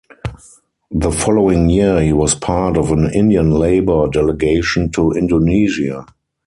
The 0.89 1.11
following 1.11 1.69
year 1.69 2.01
he 2.01 2.11
was 2.11 2.33
part 2.33 2.75
of 2.75 2.91
an 2.91 3.13
Indian 3.13 3.51
Labour 3.51 4.07
delegation 4.09 4.89
to 4.93 5.11
Indonesia. 5.11 6.07